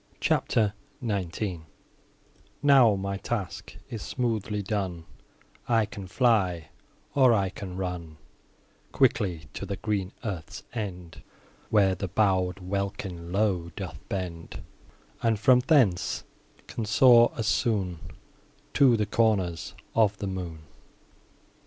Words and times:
CHAPTER 0.19 0.73
XIX 1.05 1.59
Now 2.63 2.95
my 2.95 3.17
task 3.17 3.77
is 3.87 4.01
smoothly 4.01 4.63
done, 4.63 5.05
I 5.67 5.85
can 5.85 6.07
fly, 6.07 6.69
or 7.13 7.35
I 7.35 7.49
can 7.49 7.77
run 7.77 8.17
Quickly 8.93 9.43
to 9.53 9.63
the 9.63 9.75
green 9.77 10.11
earth's 10.23 10.63
end, 10.73 11.21
Where 11.69 11.93
the 11.93 12.07
bow'd 12.07 12.61
welkin 12.61 13.31
low 13.31 13.69
doth 13.75 13.99
bend, 14.09 14.63
And, 15.21 15.37
from 15.39 15.59
thence, 15.59 16.23
can 16.65 16.85
soar 16.85 17.31
as 17.37 17.45
soon 17.45 17.99
To 18.73 18.97
the 18.97 19.05
corners 19.05 19.75
of 19.93 20.17
the 20.17 20.25
moon. 20.25 20.63